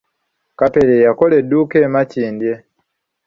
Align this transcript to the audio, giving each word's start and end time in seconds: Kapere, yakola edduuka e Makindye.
Kapere, 0.59 0.93
yakola 1.05 1.33
edduuka 1.41 1.75
e 1.87 1.87
Makindye. 1.93 2.53